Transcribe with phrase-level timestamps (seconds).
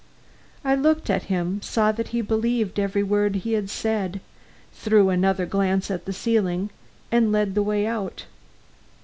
[0.65, 4.19] I looked at him, saw that he believed every word he said,
[4.73, 6.71] threw another glance at the ceiling,
[7.11, 8.25] and led the way out.